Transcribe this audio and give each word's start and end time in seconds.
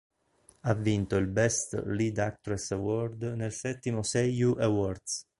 Ha 0.63 0.73
vinto 0.73 1.15
il 1.15 1.27
"Best 1.27 1.79
Lead 1.85 2.17
Actress 2.17 2.71
Award" 2.71 3.21
nel 3.37 3.51
settimo 3.53 4.01
Seiyu 4.01 4.55
Awards. 4.59 5.27